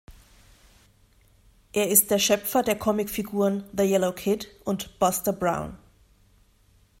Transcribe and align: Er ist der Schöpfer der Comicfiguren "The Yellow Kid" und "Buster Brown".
Er 1.73 1.89
ist 1.89 2.09
der 2.09 2.17
Schöpfer 2.17 2.63
der 2.63 2.75
Comicfiguren 2.75 3.65
"The 3.77 3.83
Yellow 3.83 4.13
Kid" 4.13 4.47
und 4.65 4.97
"Buster 4.97 5.31
Brown". 5.31 5.77